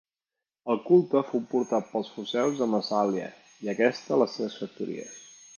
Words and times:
El 0.73 0.79
culte 0.85 1.21
fou 1.31 1.43
portat 1.51 1.91
pels 1.91 2.09
foceus 2.15 2.65
a 2.67 2.71
Massàlia 2.73 3.29
i 3.67 3.73
aquesta 3.77 4.17
a 4.17 4.21
les 4.23 4.39
seves 4.39 4.59
factories. 4.65 5.25